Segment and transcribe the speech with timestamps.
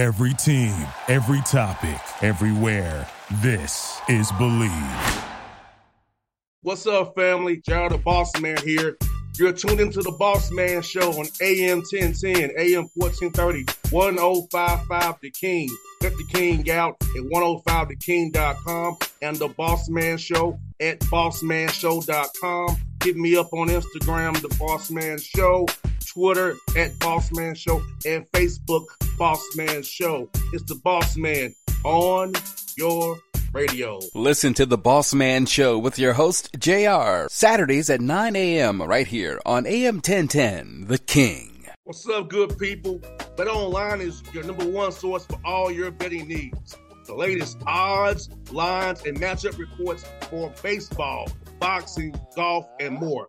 [0.00, 0.74] Every team,
[1.08, 3.06] every topic, everywhere.
[3.42, 5.24] This is Bleav.
[6.62, 7.58] What's up, family?
[7.58, 8.96] Jared the Boss Man here.
[9.38, 15.68] You're tuned into the Boss Man Show on AM 1010, AM 1430, 1055 The King.
[16.00, 22.76] Check oh The King out at 105theking.com and the Boss Man Show at bossmanshow.com.
[23.04, 25.66] Hit me up on Instagram, The Boss Man Show,
[26.12, 28.86] Twitter at Boss Man Show, and Facebook,
[29.16, 30.28] Boss Man Show.
[30.52, 31.54] It's the Boss Man
[31.84, 32.32] on
[32.76, 33.16] your
[33.52, 34.00] radio.
[34.14, 38.82] Listen to the Boss Man Show with your host, JR, Saturdays at 9 a.m.
[38.82, 41.66] right here on AM 1010, The King.
[41.84, 43.00] What's up, good people?
[43.36, 46.76] Bet Online is your number one source for all your betting needs.
[47.06, 53.28] The latest odds, lines, and matchup reports for baseball, boxing, golf, and more.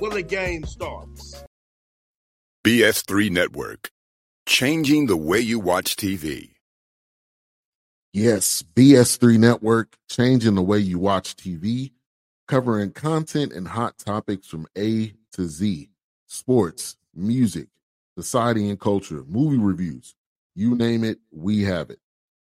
[0.00, 1.44] when the game starts.
[2.64, 3.90] BS3 Network,
[4.46, 6.50] changing the way you watch TV.
[8.12, 11.92] Yes, BS3 Network, changing the way you watch TV,
[12.48, 15.90] covering content and hot topics from A to Z
[16.30, 17.68] sports, music,
[18.16, 20.14] society and culture, movie reviews.
[20.54, 21.98] You name it, we have it.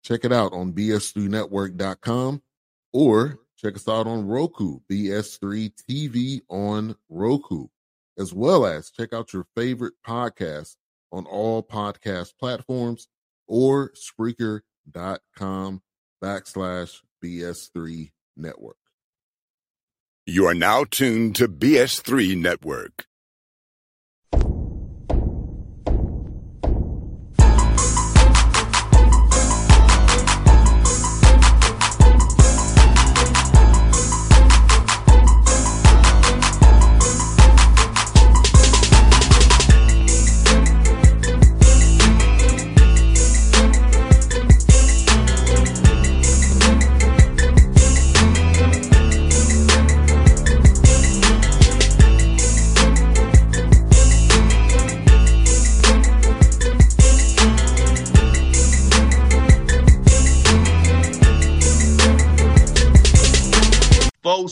[0.02, 2.42] Check it out on bs3network.com
[2.92, 7.66] or check us out on Roku, BS3 TV on Roku,
[8.18, 10.76] as well as check out your favorite podcast
[11.12, 13.08] on all podcast platforms
[13.46, 15.82] or Spreaker.com
[16.22, 18.76] backslash BS3 Network.
[20.26, 23.07] You are now tuned to BS3 Network.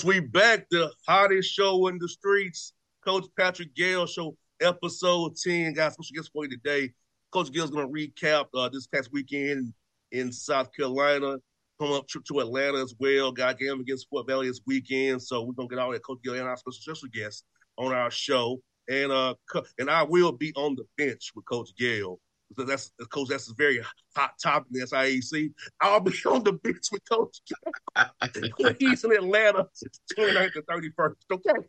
[0.07, 2.75] We back the hottest show in the streets,
[3.05, 5.73] Coach Patrick Gayle Show, episode 10.
[5.73, 6.93] Guys, special guest for you today.
[7.33, 9.75] Coach Gayle's going to recap uh, this past weekend
[10.13, 11.39] in South Carolina,
[11.81, 13.33] come up trip to Atlanta as well.
[13.33, 16.21] Got game against Fort Valley this weekend, so we're going to get all that Coach
[16.23, 17.45] Gayle and our special, special guest
[17.77, 18.61] on our show.
[18.89, 19.35] And uh,
[19.81, 22.21] and I will be on the bench with Coach Gayle.
[22.57, 23.29] That's coach.
[23.29, 23.81] That's a very
[24.15, 25.53] hot topic in the SIAC.
[25.81, 27.41] I'll be on the bench with Coach
[28.79, 29.67] He's in Atlanta,
[30.17, 31.15] 29th to 31st.
[31.33, 31.67] Okay.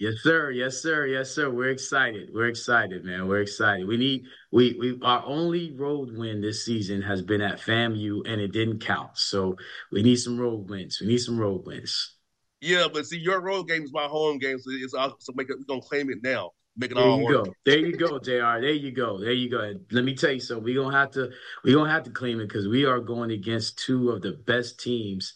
[0.00, 0.52] Yes, sir.
[0.52, 1.06] Yes, sir.
[1.06, 1.50] Yes, sir.
[1.50, 2.30] We're excited.
[2.32, 3.26] We're excited, man.
[3.26, 3.88] We're excited.
[3.88, 8.40] We need we we our only road win this season has been at FAMU and
[8.40, 9.18] it didn't count.
[9.18, 9.56] So
[9.90, 10.98] we need some road wins.
[11.00, 12.14] We need some road wins.
[12.60, 15.50] Yeah, but see, your road game is my home game, so it's uh, so make
[15.50, 16.52] it, we're gonna claim it now.
[16.78, 17.44] Make it there all you work.
[17.46, 17.54] go.
[17.64, 18.60] There you go, Jr.
[18.60, 19.18] There you go.
[19.18, 19.60] There you go.
[19.60, 20.64] And let me tell you something.
[20.64, 21.30] We're gonna have to
[21.64, 24.78] we're gonna have to claim it because we are going against two of the best
[24.78, 25.34] teams,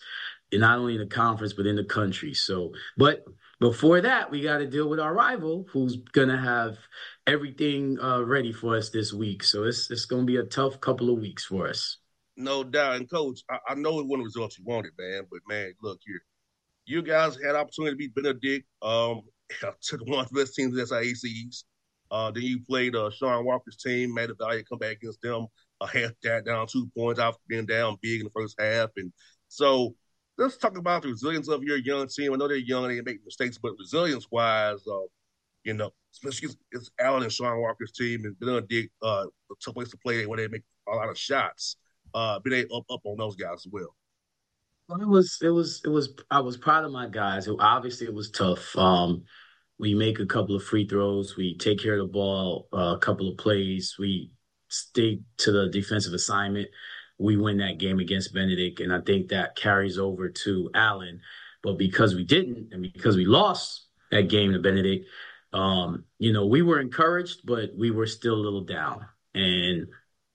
[0.53, 2.33] not only in the conference but in the country.
[2.33, 3.25] So, but
[3.59, 6.79] before that, we got to deal with our rival, who's gonna have
[7.27, 9.43] everything uh, ready for us this week.
[9.43, 11.99] So it's it's gonna be a tough couple of weeks for us.
[12.37, 12.97] No doubt.
[12.97, 15.25] And coach, I, I know it wasn't the results you wanted, man.
[15.29, 16.23] But man, look here.
[16.87, 18.67] You guys had opportunity to beat Benedict.
[18.81, 19.23] Um,
[19.83, 21.65] took one of the best teams in SIACs.
[22.11, 25.47] Uh, then you played uh, Sean Walker's team, made a value come back against them.
[25.81, 28.91] Uh, half that down two points after being down big in the first half.
[28.97, 29.13] And
[29.49, 29.95] so
[30.37, 32.33] let's talk about the resilience of your young team.
[32.33, 35.07] I know they're young, they make mistakes, but resilience wise, uh,
[35.65, 39.91] you know, especially it's, Allen and Sean Walker's team and Benedict, uh, a tough place
[39.91, 41.77] to play where they make a lot of shots.
[42.15, 43.95] Uh, but they up up on those guys as well.
[44.89, 47.47] Well, it was it was it was I was proud of my guys.
[47.47, 48.77] It, obviously, it was tough.
[48.77, 49.25] Um,
[49.83, 51.37] we make a couple of free throws.
[51.37, 53.97] We take care of the ball uh, a couple of plays.
[53.99, 54.31] We
[54.69, 56.69] stick to the defensive assignment.
[57.19, 61.21] We win that game against Benedict, and I think that carries over to Allen.
[61.65, 65.09] But because we didn't, and because we lost that game to Benedict,
[65.53, 69.05] um, you know, we were encouraged, but we were still a little down.
[69.35, 69.89] And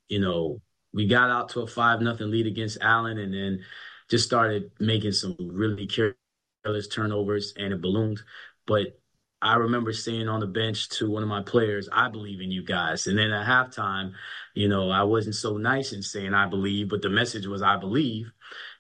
[0.10, 0.62] you know,
[0.92, 3.64] we got out to a five nothing lead against Allen, and then
[4.10, 8.20] just started making some really careless turnovers, and it ballooned.
[8.66, 9.00] But
[9.42, 12.64] I remember saying on the bench to one of my players, I believe in you
[12.64, 13.06] guys.
[13.08, 14.14] And then at halftime,
[14.56, 17.78] you know, I wasn't so nice in saying I believe, but the message was I
[17.78, 18.32] believe.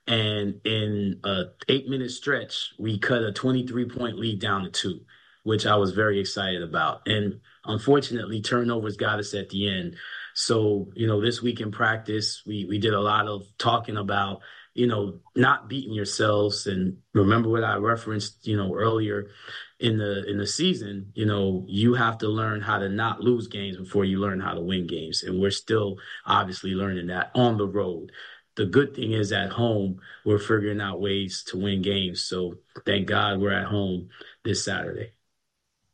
[0.07, 5.01] And in a eight minute stretch, we cut a 23 point lead down to two,
[5.43, 7.07] which I was very excited about.
[7.07, 9.95] And unfortunately, turnovers got us at the end.
[10.33, 14.41] So, you know, this week in practice, we, we did a lot of talking about,
[14.77, 16.67] you know, not beating yourselves.
[16.67, 19.31] And remember what I referenced, you know, earlier
[19.79, 23.47] in the in the season, you know, you have to learn how to not lose
[23.47, 25.23] games before you learn how to win games.
[25.23, 28.11] And we're still obviously learning that on the road.
[28.55, 32.21] The good thing is at home, we're figuring out ways to win games.
[32.23, 34.09] So thank God we're at home
[34.43, 35.13] this Saturday.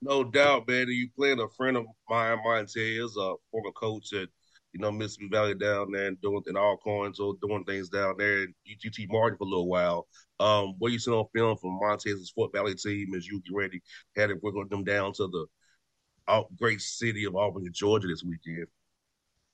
[0.02, 0.90] No doubt, man.
[0.90, 4.28] You playing a friend of mine, Montez, a former coach at
[4.74, 8.44] you know, Mississippi Valley down there and doing in Alcorn, so doing things down there
[8.44, 10.08] and UT Martin for a little while.
[10.40, 13.82] Um, what you see on film from Montez's Fort Valley team as you get ready,
[14.16, 18.68] had to work them down to the great city of Albany, Georgia this weekend.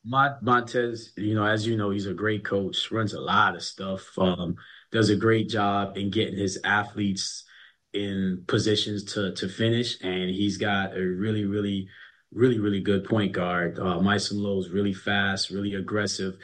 [0.05, 4.17] Montez, you know, as you know, he's a great coach, runs a lot of stuff,
[4.17, 4.55] um,
[4.91, 7.43] does a great job in getting his athletes
[7.93, 11.89] in positions to to finish, and he's got a really, really
[12.31, 13.79] really, really good point guard.
[13.79, 16.37] Uh, Myson Lowe is really fast, really aggressive,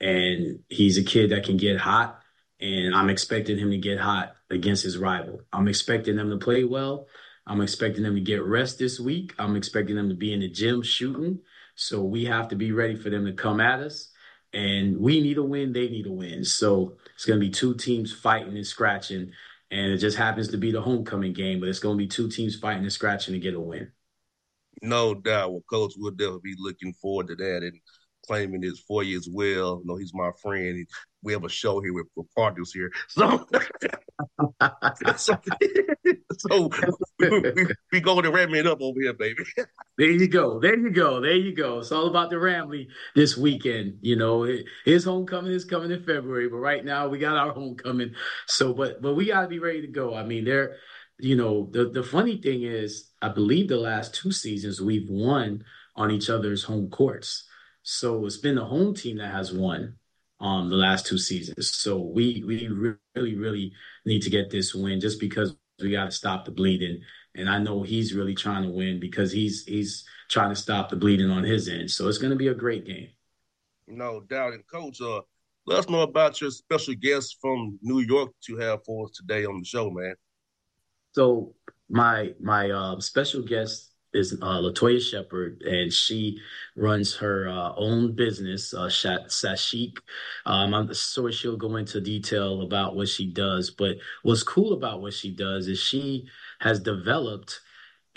[0.00, 2.20] and he's a kid that can get hot.
[2.60, 5.40] And I'm expecting him to get hot against his rival.
[5.50, 7.06] I'm expecting them to play well.
[7.46, 9.34] I'm expecting them to get rest this week.
[9.38, 11.40] I'm expecting them to be in the gym shooting.
[11.74, 14.10] So we have to be ready for them to come at us.
[14.52, 16.44] And we need a win, they need a win.
[16.44, 19.32] So it's going to be two teams fighting and scratching.
[19.70, 22.28] And it just happens to be the homecoming game, but it's going to be two
[22.28, 23.90] teams fighting and scratching to get a win.
[24.82, 25.52] No doubt.
[25.52, 27.78] Well, Coach, we'll definitely be looking forward to that and
[28.26, 29.80] claiming his for you as well.
[29.82, 30.86] You know, he's my friend.
[31.22, 32.06] We have a show here with,
[32.36, 32.90] partners here.
[33.08, 33.46] So,
[35.16, 35.34] so,
[36.38, 36.70] so
[37.18, 39.42] we, we, we going to ram it up over here, baby.
[39.96, 40.60] There you go.
[40.60, 41.20] There you go.
[41.20, 41.78] There you go.
[41.78, 43.98] It's all about the Ramley this weekend.
[44.02, 44.46] You know,
[44.84, 48.12] his homecoming is coming in February, but right now we got our homecoming.
[48.46, 50.14] So, but but we got to be ready to go.
[50.14, 50.76] I mean, they're
[51.22, 55.64] you know, the, the funny thing is, I believe the last two seasons we've won
[55.96, 57.46] on each other's home courts.
[57.82, 59.96] So it's been the home team that has won
[60.40, 61.70] um, the last two seasons.
[61.70, 63.72] So we we really really
[64.04, 67.00] need to get this win just because we got to stop the bleeding.
[67.34, 70.96] And I know he's really trying to win because he's he's trying to stop the
[70.96, 71.90] bleeding on his end.
[71.90, 73.08] So it's going to be a great game.
[73.86, 74.52] No doubt.
[74.52, 75.20] And coach, uh,
[75.66, 79.44] let us know about your special guest from New York to have for us today
[79.44, 80.14] on the show, man.
[81.12, 81.54] So
[81.88, 86.38] my my uh, special guest is uh, Latoya Sheppard, and she
[86.76, 89.98] runs her uh, own business, uh, SaShiq.
[90.46, 93.70] Um, I'm sure she'll go into detail about what she does.
[93.70, 96.26] But what's cool about what she does is she
[96.60, 97.60] has developed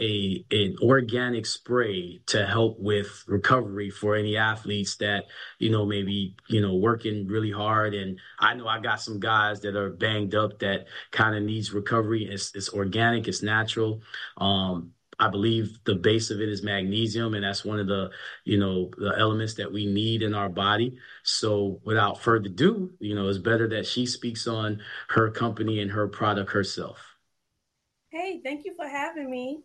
[0.03, 5.25] a an organic spray to help with recovery for any athletes that
[5.59, 9.61] you know maybe you know working really hard and i know i got some guys
[9.61, 14.01] that are banged up that kind of needs recovery it's, it's organic it's natural
[14.37, 18.09] um I believe the base of it is magnesium, and that's one of the,
[18.45, 20.97] you know, the elements that we need in our body.
[21.21, 25.91] So, without further ado, you know, it's better that she speaks on her company and
[25.91, 27.13] her product herself.
[28.09, 29.63] Hey, thank you for having me.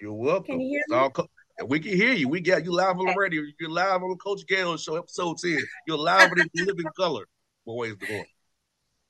[0.00, 0.44] You're welcome.
[0.44, 1.08] Can you hear me?
[1.10, 1.26] Co-
[1.66, 2.28] we can hear you.
[2.28, 3.42] We got you live on the radio.
[3.58, 5.58] You're live on the Coach Gayle Show, episode 10.
[5.86, 7.26] You're live in living color.
[7.64, 8.22] What ways to go?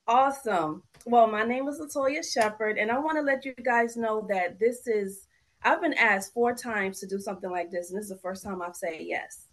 [0.06, 0.84] Awesome.
[1.04, 4.60] Well, my name is Latoya Sheppard, and I want to let you guys know that
[4.60, 5.26] this is,
[5.64, 8.44] I've been asked four times to do something like this, and this is the first
[8.44, 9.46] time I've said yes.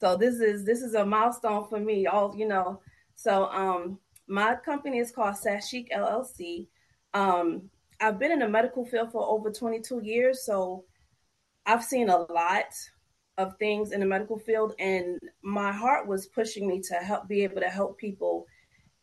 [0.00, 2.06] So this is this is a milestone for me.
[2.06, 2.80] All you know.
[3.16, 3.98] So um
[4.28, 6.68] my company is called SaShiq LLC.
[7.14, 10.84] Um, I've been in the medical field for over 22 years, so
[11.66, 12.72] I've seen a lot
[13.38, 17.42] of things in the medical field, and my heart was pushing me to help be
[17.44, 18.46] able to help people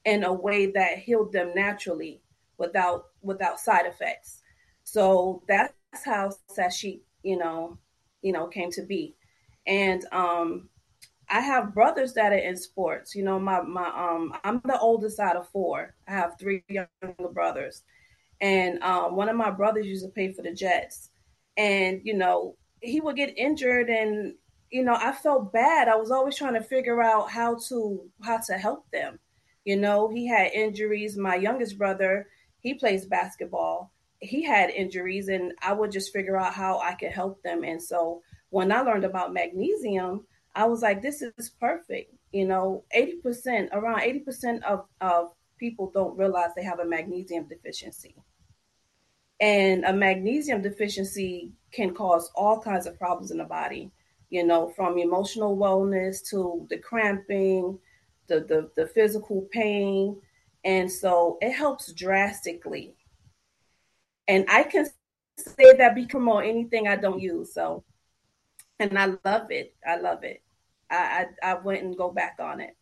[0.06, 2.22] in a way that healed them naturally
[2.58, 4.42] without without side effects.
[4.84, 5.74] So that's
[6.04, 7.78] how Sashi, you know,
[8.22, 9.16] you know, came to be.
[9.68, 10.70] And um
[11.30, 13.16] I have brothers that are in sports.
[13.16, 15.96] You know, my my um I'm the oldest out of four.
[16.08, 17.84] I have three younger brothers.
[18.42, 21.10] And um, one of my brothers used to pay for the Jets.
[21.58, 24.36] And, you know, he would get injured and,
[24.70, 25.88] you know, I felt bad.
[25.88, 29.20] I was always trying to figure out how to how to help them.
[29.64, 31.18] You know, he had injuries.
[31.18, 32.28] My youngest brother,
[32.60, 33.92] he plays basketball.
[34.20, 37.64] He had injuries and I would just figure out how I could help them.
[37.64, 40.26] And so when I learned about magnesium,
[40.56, 42.14] I was like, this is perfect.
[42.32, 48.16] You know, 80%, around 80% of, of people don't realize they have a magnesium deficiency.
[49.40, 53.92] And a magnesium deficiency can cause all kinds of problems in the body,
[54.30, 57.78] you know, from emotional wellness to the cramping,
[58.28, 60.20] the, the, the physical pain.
[60.64, 62.96] And so it helps drastically.
[64.28, 64.88] And I can
[65.38, 67.54] say that be promote anything I don't use.
[67.54, 67.84] So,
[68.80, 69.76] and I love it.
[69.86, 70.42] I love it.
[70.90, 72.76] I, I, I and go back on it.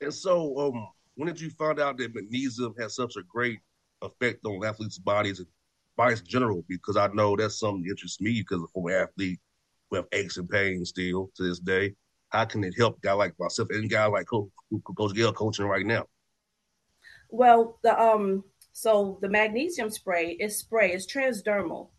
[0.00, 3.60] And so, um, when did you find out that magnesium has such a great
[4.02, 5.48] effect on athletes' bodies and
[5.96, 6.64] bodies in general?
[6.68, 9.40] Because I know that's something that interests me because a former athlete
[9.90, 11.94] who have aches and pains still to this day.
[12.30, 14.48] How can it help guy like myself and guy like Coach,
[14.96, 16.04] Coach Gayle coaching right now?
[17.30, 21.90] Well, the um, so the magnesium spray is spray, it's transdermal.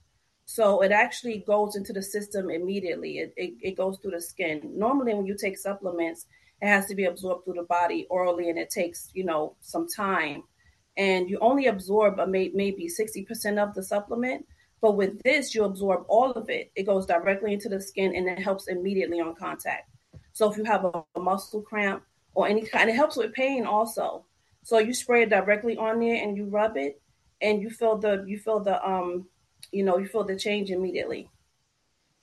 [0.46, 3.18] So it actually goes into the system immediately.
[3.18, 4.62] It, it, it goes through the skin.
[4.76, 6.28] Normally, when you take supplements,
[6.62, 9.88] it has to be absorbed through the body orally, and it takes you know some
[9.88, 10.44] time.
[10.98, 14.46] And you only absorb a may, maybe sixty percent of the supplement.
[14.82, 16.72] But with this, you absorb all of it.
[16.76, 19.90] It goes directly into the skin, and it helps immediately on contact.
[20.34, 23.66] So if you have a, a muscle cramp or any kind, it helps with pain
[23.66, 24.26] also.
[24.64, 27.02] So you spray it directly on there, and you rub it,
[27.42, 29.28] and you feel the you feel the um
[29.72, 31.30] you know you feel the change immediately.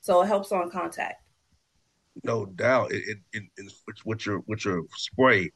[0.00, 1.21] So it helps on contact
[2.24, 2.92] no doubt.
[2.92, 3.72] It, it, it,
[4.04, 5.50] with your with your spray,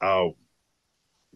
[0.00, 0.28] uh,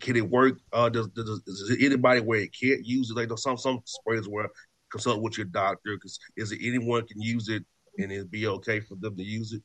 [0.00, 0.59] can it work?
[0.73, 3.17] Uh, does, does, does anybody where it can't use it?
[3.17, 4.49] Like some some sprays where
[4.93, 5.97] consult with your doctor.
[5.97, 7.64] Because is it anyone can use it
[7.99, 9.62] and it'd be okay for them to use it?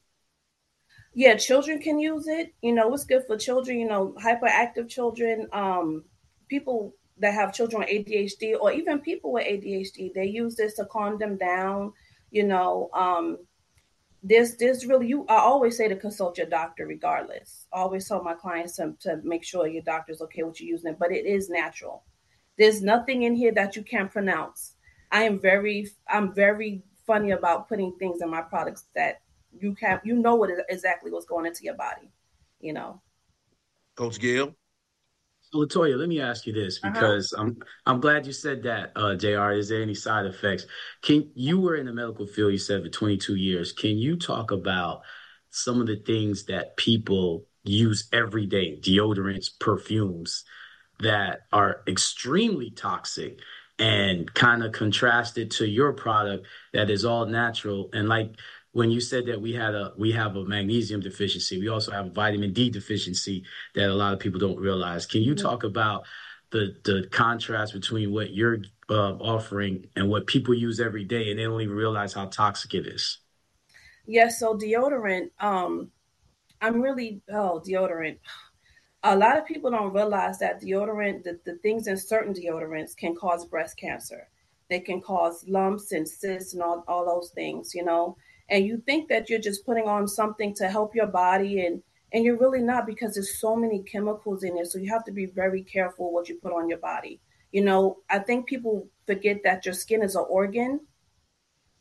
[1.14, 2.54] Yeah, children can use it.
[2.62, 3.80] You know, it's good for children.
[3.80, 6.04] You know, hyperactive children, um,
[6.48, 10.14] people that have children with ADHD, or even people with ADHD.
[10.14, 11.94] They use this to calm them down.
[12.32, 13.38] You know, um,
[14.28, 17.68] there's there's really you I always say to consult your doctor regardless.
[17.74, 20.92] I always tell my clients to, to make sure your doctor's okay with you using
[20.92, 22.04] it, but it is natural.
[22.58, 24.74] There's nothing in here that you can't pronounce.
[25.12, 29.22] I am very I'm very funny about putting things in my products that
[29.58, 30.06] you can't.
[30.06, 32.10] you know what exactly what's going into your body,
[32.60, 33.02] you know.
[33.96, 34.54] Coach Gayle.
[35.52, 36.94] So Latoya, let me ask you this uh-huh.
[36.94, 37.44] because uh-huh.
[37.44, 39.52] I'm I'm glad you said that, uh, Jr.
[39.52, 40.66] Is there any side effects?
[41.02, 42.52] Can you were in the medical field?
[42.52, 43.72] You said for 22 years.
[43.72, 45.02] Can you talk about
[45.50, 50.44] some of the things that people use every day, deodorants, perfumes,
[51.00, 53.40] that are extremely toxic,
[53.80, 58.32] and kind of contrasted to your product that is all natural and like
[58.72, 62.08] when you said that we had a we have a magnesium deficiency, we also have
[62.08, 63.44] a vitamin D deficiency
[63.76, 65.06] that a lot of people don't realize.
[65.06, 66.06] Can you talk about
[66.52, 68.60] the the contrast between what you're
[68.90, 72.74] uh, offering and what people use every day, and they don't even realize how toxic
[72.74, 73.20] it is?
[74.06, 74.40] Yes.
[74.40, 75.32] So deodorant.
[75.40, 75.92] Um,
[76.62, 78.18] I'm really oh deodorant.
[79.04, 83.16] A lot of people don't realize that deodorant, the, the things in certain deodorants can
[83.16, 84.28] cause breast cancer.
[84.70, 88.18] They can cause lumps and cysts and all, all those things, you know
[88.50, 91.82] and you think that you're just putting on something to help your body and
[92.14, 95.12] and you're really not because there's so many chemicals in it so you have to
[95.12, 97.20] be very careful what you put on your body.
[97.52, 100.82] You know i think people forget that your skin is an organ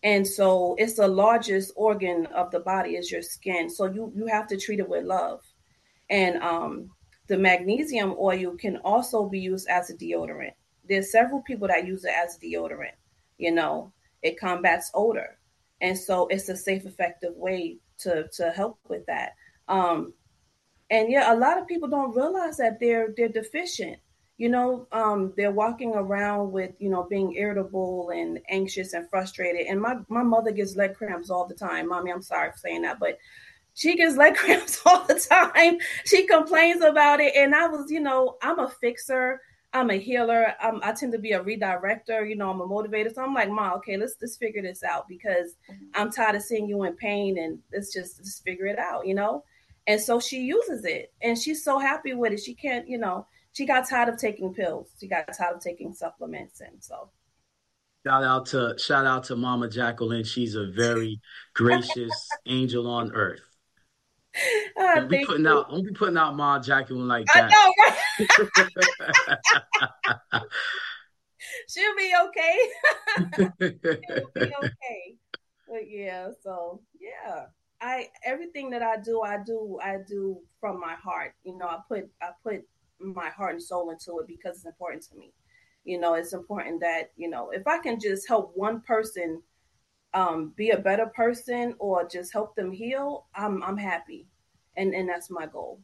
[0.02, 3.68] and so it's the largest organ of the body is your skin.
[3.68, 5.42] So you you have to treat it with love.
[6.10, 6.90] And um
[7.26, 10.52] the magnesium oil can also be used as a deodorant.
[10.88, 12.94] There's several people that use it as a deodorant
[13.38, 13.92] you know.
[14.22, 15.38] It combats odor
[15.80, 19.32] and so it's a safe effective way to to help with that.
[19.68, 20.12] Um
[20.90, 23.98] and yeah a lot of people don't realize that they're they're deficient.
[24.38, 29.66] You know um they're walking around with you know being irritable and anxious and frustrated.
[29.66, 31.88] And my my mother gets leg cramps all the time.
[31.88, 33.18] Mommy i'm sorry for saying that but
[33.74, 35.78] she gets leg cramps all the time.
[36.06, 37.34] She complains about it.
[37.36, 39.40] And i was you know i'm a fixer
[39.76, 40.54] I'm a healer.
[40.60, 42.28] I'm, I tend to be a redirector.
[42.28, 43.14] You know, I'm a motivator.
[43.14, 45.54] So I'm like, Ma, okay, let's let's figure this out because.
[45.94, 49.06] I'm tired of seeing you in pain, and let's just just figure it out.
[49.06, 49.44] You know.
[49.86, 52.40] And so she uses it, and she's so happy with it.
[52.40, 54.88] She can't, you know, she got tired of taking pills.
[54.98, 57.10] She got tired of taking supplements, and so.
[58.04, 60.24] Shout out to shout out to Mama Jacqueline.
[60.24, 61.20] She's a very
[61.54, 63.40] gracious angel on earth.
[64.78, 65.50] Uh, don't be putting you.
[65.50, 67.50] out don't be putting out Ma Jacqueline like that.
[67.50, 67.72] I know,
[70.32, 70.42] right?
[71.68, 72.70] She'll be okay.
[73.38, 75.16] She'll be okay.
[75.68, 77.46] But yeah, so yeah.
[77.80, 81.34] I everything that I do, I do, I do from my heart.
[81.44, 82.62] You know, I put I put
[82.98, 85.32] my heart and soul into it because it's important to me.
[85.84, 89.42] You know, it's important that, you know, if I can just help one person
[90.16, 94.26] um, be a better person or just help them heal, I'm I'm happy.
[94.76, 95.80] and and that's my goal.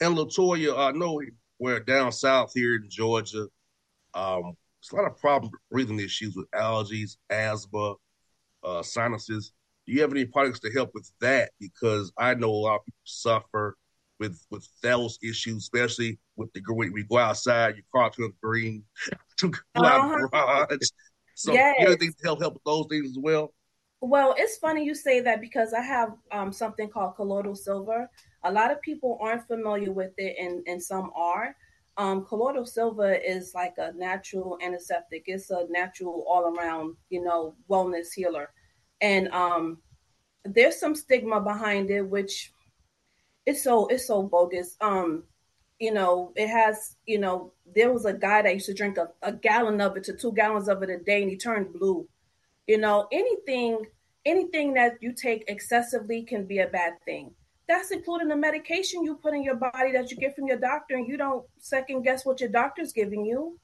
[0.00, 1.20] And Latoya, I know
[1.58, 3.46] we're down south here in Georgia.
[4.14, 7.94] Um, there's a lot of problem breathing issues with allergies, asthma,
[8.64, 9.52] uh, sinuses.
[9.86, 11.50] Do you have any products to help with that?
[11.60, 13.76] Because I know a lot of people suffer
[14.18, 18.82] with with those issues, especially with the when we go outside, your car turns green,
[19.38, 20.26] to go uh-huh.
[20.30, 20.78] garage.
[21.36, 21.76] So yes.
[21.78, 23.52] you help help with those things as well?
[24.00, 28.10] Well, it's funny you say that because I have um, something called colloidal silver.
[28.44, 31.54] A lot of people aren't familiar with it, and, and some are.
[31.98, 35.24] Um, colloidal silver is like a natural antiseptic.
[35.26, 38.50] It's a natural all around, you know, wellness healer.
[39.02, 39.78] And um,
[40.44, 42.52] there's some stigma behind it, which
[43.44, 44.76] it's so it's so bogus.
[44.80, 45.24] Um,
[45.78, 49.08] you know, it has, you know, there was a guy that used to drink a,
[49.22, 52.08] a gallon of it to two gallons of it a day and he turned blue.
[52.66, 53.84] You know, anything
[54.24, 57.32] anything that you take excessively can be a bad thing.
[57.68, 60.96] That's including the medication you put in your body that you get from your doctor
[60.96, 63.58] and you don't second guess what your doctor's giving you.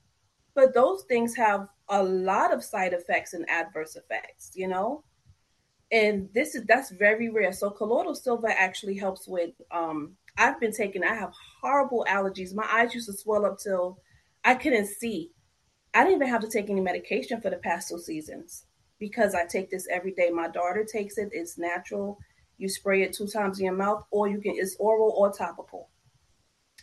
[0.54, 5.02] But those things have a lot of side effects and adverse effects, you know?
[5.92, 7.52] and this is that's very rare.
[7.52, 9.50] So colloidal silver actually helps with.
[9.70, 11.04] Um, I've been taking.
[11.04, 12.54] I have horrible allergies.
[12.54, 13.98] My eyes used to swell up till
[14.44, 15.30] I couldn't see.
[15.94, 18.64] I didn't even have to take any medication for the past two seasons
[18.98, 20.30] because I take this every day.
[20.30, 21.30] My daughter takes it.
[21.32, 22.18] It's natural.
[22.56, 24.54] You spray it two times in your mouth, or you can.
[24.56, 25.90] It's oral or topical,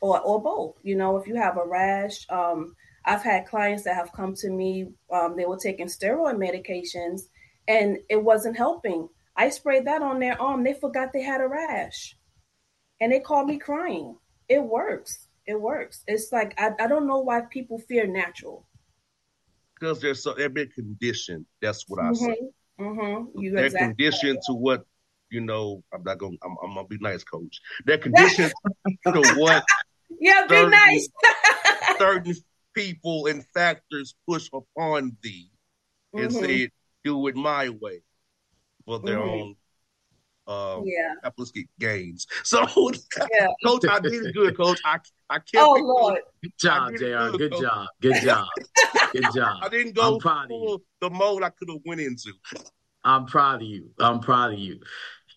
[0.02, 0.78] or or both.
[0.84, 2.26] You know, if you have a rash.
[2.30, 2.76] Um,
[3.06, 4.92] I've had clients that have come to me.
[5.12, 7.22] Um, they were taking steroid medications
[7.68, 9.10] and it wasn't helping.
[9.36, 10.64] I sprayed that on their arm.
[10.64, 12.16] They forgot they had a rash.
[13.02, 14.18] And they called me crying.
[14.48, 15.28] It works.
[15.46, 16.04] It works.
[16.08, 18.66] It's like I, I don't know why people fear natural.
[19.80, 21.46] Because they're so they've been conditioned.
[21.62, 22.26] That's what I mm-hmm.
[22.26, 22.38] say.
[22.80, 23.40] Mm-hmm.
[23.40, 24.44] You they're exactly conditioned right.
[24.48, 24.86] to what
[25.32, 25.84] you know.
[25.94, 26.38] I'm not gonna.
[26.44, 27.62] I'm, I'm gonna be nice, coach.
[27.86, 28.54] They're conditioned
[29.08, 29.64] to what.
[30.20, 31.10] Yeah, be certain, nice.
[31.98, 32.36] certain
[32.74, 35.50] people and factors push upon thee
[36.14, 36.46] and mm-hmm.
[36.46, 36.70] say
[37.04, 38.02] do it my way
[38.86, 39.30] for their mm-hmm.
[39.30, 39.56] own
[40.50, 41.14] um, yeah.
[41.24, 42.28] capitalistic gains.
[42.44, 42.66] So,
[43.32, 43.48] yeah.
[43.64, 44.80] coach, I did good, coach.
[44.84, 44.98] I
[45.30, 45.58] I kept.
[45.58, 47.06] Oh Lord, good job, Jr.
[47.06, 48.48] Good, good job, good job,
[49.14, 49.60] good job.
[49.62, 50.84] I didn't go I'm proud of you.
[51.02, 52.34] the mode I could have went into.
[53.04, 53.92] I'm proud of you.
[54.00, 54.80] I'm proud of you.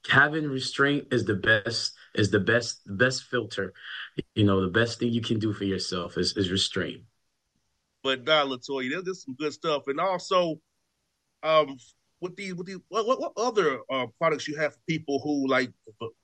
[0.08, 1.92] Having restraint is the best.
[2.14, 3.72] Is the best best filter.
[4.34, 7.02] You know, the best thing you can do for yourself is is restraint.
[8.02, 10.60] But nah, Latoya, there's, there's some good stuff, and also
[11.42, 11.76] um,
[12.22, 15.46] with these, with these, what, what, what other uh, products you have for people who
[15.48, 15.70] like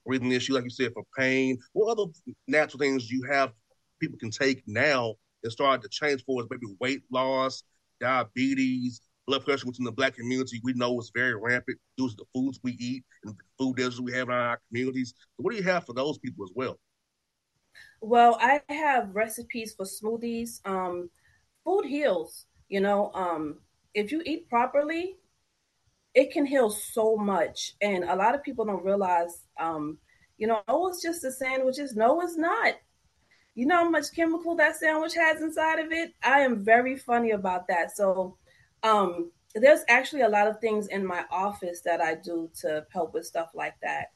[0.06, 1.58] breathing issue, like you said, for pain?
[1.72, 2.10] What other
[2.46, 3.52] natural things you have
[4.00, 6.48] people can take now that start to change for us?
[6.50, 7.64] Maybe weight loss,
[8.00, 12.16] diabetes, blood pressure, which in the black community we know is very rampant due to
[12.16, 15.12] the foods we eat and the food deserts we have in our communities.
[15.18, 16.78] So what do you have for those people as well?
[18.00, 20.60] Well, I have recipes for smoothies.
[20.64, 21.10] Um,
[21.64, 22.46] food heals.
[22.68, 23.58] You know, um,
[23.94, 25.16] if you eat properly,
[26.14, 27.74] it can heal so much.
[27.80, 29.98] And a lot of people don't realize, um,
[30.36, 31.76] you know, oh, it's just a sandwich.
[31.94, 32.74] no, it's not.
[33.54, 36.14] You know how much chemical that sandwich has inside of it?
[36.22, 37.96] I am very funny about that.
[37.96, 38.36] So,
[38.84, 43.14] um, there's actually a lot of things in my office that I do to help
[43.14, 44.12] with stuff like that,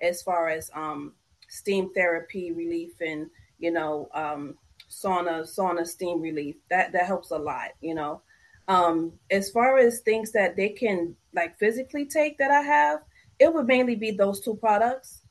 [0.00, 1.12] as far as um,
[1.48, 4.56] steam therapy relief and you know um,
[4.90, 6.56] sauna sauna steam relief.
[6.70, 7.70] That that helps a lot.
[7.80, 8.22] You know,
[8.68, 13.00] um, as far as things that they can like physically take that I have,
[13.38, 15.22] it would mainly be those two products.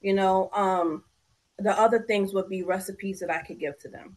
[0.00, 1.04] You know, um,
[1.58, 4.16] the other things would be recipes that I could give to them.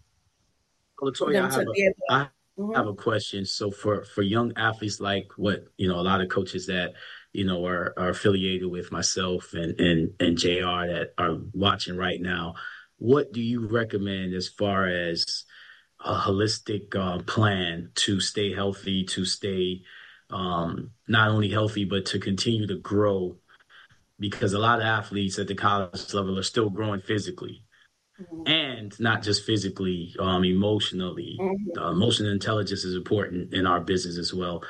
[1.01, 2.27] Latoya, I, have a, I
[2.57, 2.73] mm-hmm.
[2.73, 3.45] have a question.
[3.45, 6.93] So for for young athletes like what you know, a lot of coaches that
[7.33, 10.87] you know are are affiliated with myself and and and Jr.
[10.87, 12.55] that are watching right now,
[12.97, 15.45] what do you recommend as far as
[16.03, 19.81] a holistic uh, plan to stay healthy, to stay
[20.29, 23.37] um, not only healthy, but to continue to grow.
[24.19, 27.63] Because a lot of athletes at the college level are still growing physically.
[28.19, 28.47] Mm-hmm.
[28.47, 31.37] And not just physically, um, emotionally.
[31.39, 31.77] Mm-hmm.
[31.77, 34.63] Uh, emotional intelligence is important in our business as well.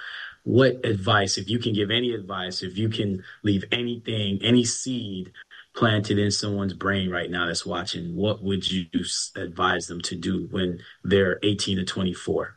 [0.44, 5.32] What advice, if you can give any advice, if you can leave anything, any seed
[5.78, 8.88] planted in someone's brain right now that's watching, what would you
[9.36, 12.56] advise them to do when they're 18 to 24?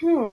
[0.00, 0.28] Hmm,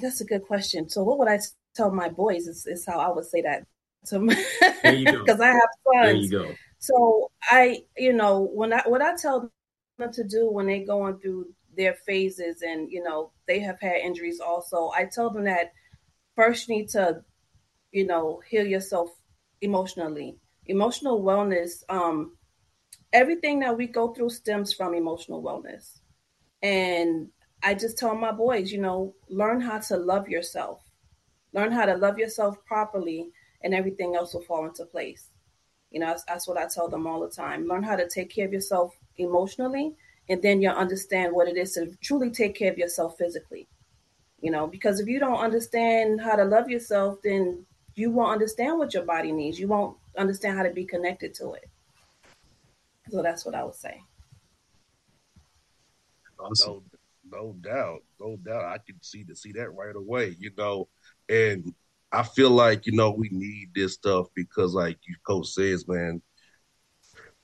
[0.00, 0.88] that's a good question.
[0.88, 1.38] So, what would I
[1.76, 2.46] tell my boys?
[2.46, 3.64] Is, is how I would say that
[4.06, 6.02] to because I have sons.
[6.02, 6.54] There you go.
[6.78, 9.52] So I, you know, when I what I tell
[9.98, 13.96] them to do when they're going through their phases, and you know, they have had
[13.96, 14.90] injuries also.
[14.96, 15.72] I tell them that
[16.36, 17.22] first you need to,
[17.92, 19.10] you know, heal yourself
[19.60, 22.36] emotionally Emotional wellness, um,
[23.12, 25.98] everything that we go through stems from emotional wellness.
[26.62, 27.28] And
[27.62, 30.82] I just tell my boys, you know, learn how to love yourself.
[31.52, 33.30] Learn how to love yourself properly,
[33.62, 35.30] and everything else will fall into place.
[35.90, 37.66] You know, that's, that's what I tell them all the time.
[37.66, 39.94] Learn how to take care of yourself emotionally,
[40.28, 43.66] and then you'll understand what it is to truly take care of yourself physically.
[44.40, 48.78] You know, because if you don't understand how to love yourself, then you won't understand
[48.78, 49.58] what your body needs.
[49.58, 51.68] You won't understand how to be connected to it.
[53.10, 54.02] So that's what I would say.
[56.38, 56.82] Awesome.
[57.30, 58.64] No, no doubt, no doubt.
[58.64, 60.36] I can see to see that right away.
[60.38, 60.88] You know,
[61.28, 61.72] and
[62.12, 66.22] I feel like you know we need this stuff because, like you coach says, man,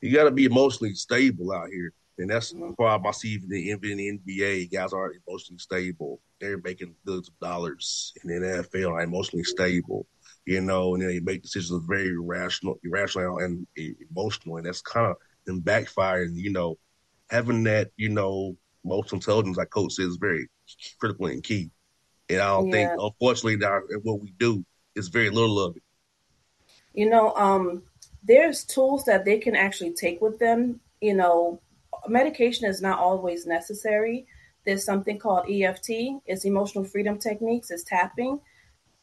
[0.00, 2.74] you got to be emotionally stable out here, and that's the mm-hmm.
[2.74, 4.72] problem I see even in the NBA.
[4.72, 6.20] Guys aren't emotionally stable.
[6.40, 10.06] They're making billions of dollars in the NFL, are emotionally stable
[10.46, 13.66] you know, and then they make decisions very irrational, irrational and
[14.10, 16.36] emotional, and that's kind of them backfiring.
[16.36, 16.76] You know,
[17.30, 20.48] having that, you know, emotional intelligence, like Coach says, is very
[20.98, 21.70] critical and key.
[22.28, 22.88] And I don't yeah.
[22.88, 25.82] think, unfortunately, that what we do is very little of it.
[26.92, 27.82] You know, um,
[28.22, 30.80] there's tools that they can actually take with them.
[31.00, 31.60] You know,
[32.06, 34.26] medication is not always necessary.
[34.64, 36.20] There's something called EFT.
[36.26, 37.70] It's emotional freedom techniques.
[37.70, 38.40] It's tapping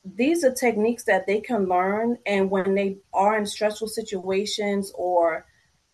[0.04, 5.46] these are techniques that they can learn and when they are in stressful situations or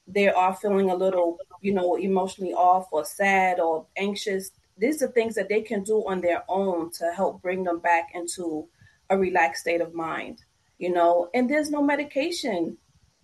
[0.07, 5.07] they are feeling a little you know emotionally off or sad or anxious these are
[5.07, 8.67] things that they can do on their own to help bring them back into
[9.09, 10.43] a relaxed state of mind
[10.77, 11.29] you know?
[11.33, 12.77] And there's no medication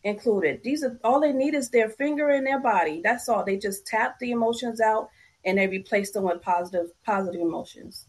[0.03, 0.61] included.
[0.63, 3.01] These are all they need is their finger in their body.
[3.03, 3.43] That's all.
[3.43, 5.09] They just tap the emotions out
[5.45, 8.07] and they replace them with positive positive emotions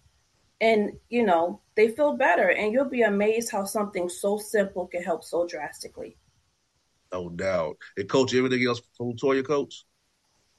[0.60, 2.48] and you know they feel better.
[2.48, 6.16] And you'll be amazed how something so simple can help so drastically.
[7.12, 7.76] No doubt.
[7.96, 9.84] And coach everything else from Latoya coach?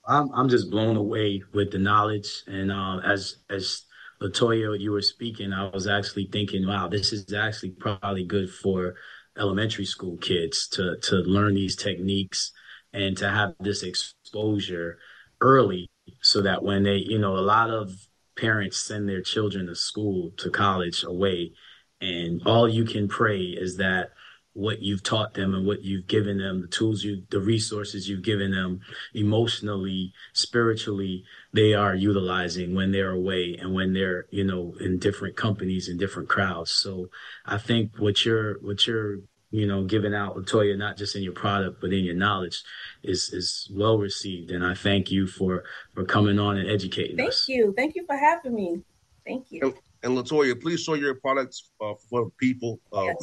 [0.07, 2.43] I'm, I'm just blown away with the knowledge.
[2.47, 3.85] And uh, as as
[4.21, 8.95] latoya you were speaking i was actually thinking wow this is actually probably good for
[9.37, 12.51] elementary school kids to to learn these techniques
[12.93, 14.97] and to have this exposure
[15.41, 15.89] early
[16.21, 17.91] so that when they you know a lot of
[18.35, 21.53] parents send their children to school, to college, away,
[22.01, 24.11] and all you can pray is that
[24.53, 28.23] what you've taught them and what you've given them, the tools you, the resources you've
[28.23, 28.79] given them
[29.13, 35.35] emotionally, spiritually, they are utilizing when they're away and when they're, you know, in different
[35.35, 36.71] companies and different crowds.
[36.71, 37.09] So
[37.45, 39.17] I think what you're, what you're
[39.55, 42.61] you know, giving out Latoya, not just in your product, but in your knowledge
[43.03, 44.51] is, is well received.
[44.51, 45.63] And I thank you for,
[45.93, 47.45] for coming on and educating thank us.
[47.47, 47.73] Thank you.
[47.77, 48.81] Thank you for having me.
[49.25, 49.61] Thank you.
[49.63, 52.81] And, and Latoya, please show your products uh, for people.
[52.91, 53.15] Uh, yes.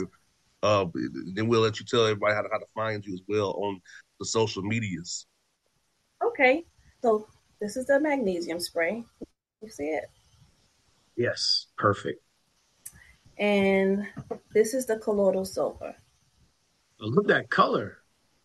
[0.62, 0.87] uh,
[1.35, 3.79] then we'll let you tell everybody how to, how to find you as well on
[4.18, 5.27] the social medias.
[6.25, 6.64] Okay.
[7.03, 7.29] So
[7.61, 9.05] this is the magnesium spray.
[9.61, 10.05] You see it?
[11.14, 11.66] Yes.
[11.77, 12.23] Perfect.
[13.37, 14.07] And
[14.55, 15.95] this is the colloidal silver.
[17.03, 17.99] I love that color.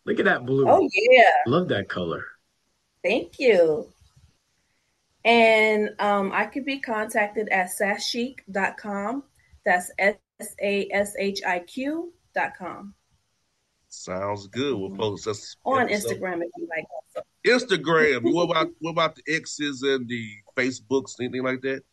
[0.06, 0.68] Look at that blue.
[0.68, 1.32] Oh yeah.
[1.46, 2.26] Love that color.
[3.04, 3.88] Thank you.
[5.24, 9.24] And um, I could be contacted at sashiq.com.
[9.66, 10.16] That's S
[10.62, 12.96] A S H I Q.com.
[13.90, 14.76] Sounds good.
[14.76, 16.86] We'll post this on Instagram if you like.
[16.90, 17.28] Also.
[17.46, 18.34] Instagram.
[18.34, 21.84] what about what about the X's and the Facebooks, anything like that?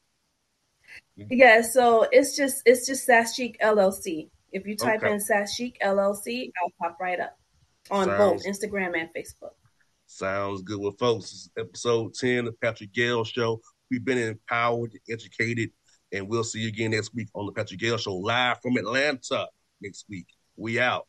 [1.17, 4.31] Yeah, so it's just it's just Sashiq LLC.
[4.55, 5.13] If you type okay.
[5.13, 7.37] in SaShiq LLC, I'll pop right up
[7.91, 9.51] on Sounds, both Instagram and Facebook.
[10.07, 10.79] Sounds good.
[10.79, 13.61] Well, folks, this is episode 10 of the Patrick Gayle Show.
[13.91, 15.71] We've been empowered, educated,
[16.13, 19.49] and we'll see you again next week on the Patrick Gayle Show, live from Atlanta
[19.81, 20.29] next week.
[20.57, 21.09] We out.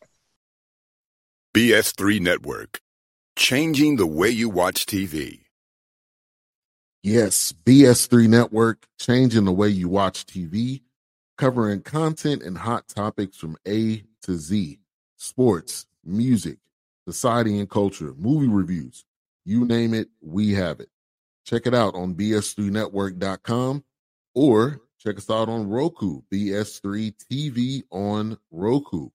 [1.56, 2.82] BS3 Network,
[3.36, 5.42] changing the way you watch TV.
[7.04, 10.82] Yes, BS3 Network, changing the way you watch TV
[11.38, 14.80] covering content and hot topics from A to Z
[15.18, 16.58] sports, music,
[17.08, 19.06] society and culture, movie reviews.
[19.44, 20.90] You name it, we have it.
[21.46, 23.84] Check it out on bs3network.com
[24.34, 29.10] or check us out on Roku, BS3 TV on Roku,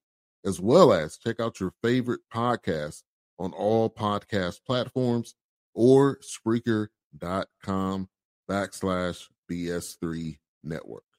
[0.45, 3.03] as well as check out your favorite podcast
[3.39, 5.35] on all podcast platforms
[5.75, 8.09] or Spreaker.com
[8.49, 11.10] backslash BS3 network.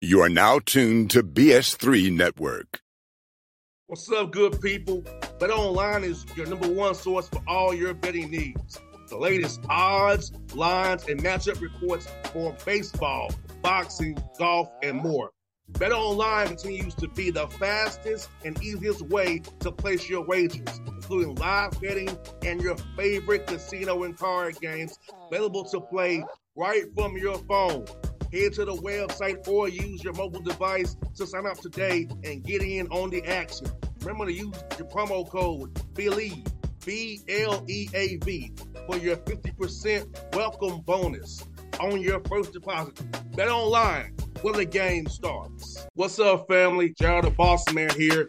[0.00, 2.82] You are now tuned to BS3 Network.
[3.88, 5.04] What's up, good people?
[5.40, 8.78] Bet Online is your number one source for all your betting needs.
[9.08, 15.32] The latest odds, lines, and matchup reports for baseball, boxing, golf, and more.
[15.80, 21.34] Bet Online continues to be the fastest and easiest way to place your wagers, including
[21.34, 26.22] live betting and your favorite casino and card games available to play
[26.54, 27.84] right from your phone.
[28.32, 32.60] Head to the website or use your mobile device to sign up today and get
[32.62, 33.68] in on the action.
[34.00, 36.46] Remember to use your promo code BLEAV,
[36.84, 38.52] B L E A V,
[38.86, 41.42] for your 50% welcome bonus
[41.80, 43.00] on your first deposit.
[43.34, 45.86] Bet online when the game starts.
[45.94, 46.94] What's up, family?
[47.00, 48.28] Jared the Boss Man here.